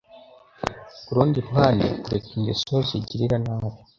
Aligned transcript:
Ku 1.05 1.11
rundi 1.15 1.37
ruhande, 1.47 1.85
kureka 2.03 2.29
ingeso 2.37 2.75
zigirira 2.87 3.35
nabi 3.45 3.69